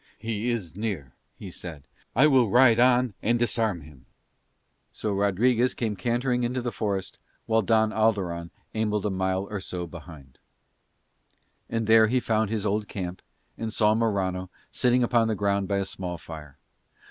[0.17, 1.83] "He is near," he said;
[2.15, 4.07] "I will ride on and disarm him."
[4.91, 9.85] So Rodriguez came cantering into the forest while Don Alderon ambled a mile or so
[9.85, 10.39] behind
[11.69, 11.77] him.
[11.77, 13.21] And there he found his old camp
[13.59, 16.57] and saw Morano, sitting upon the ground by a small fire.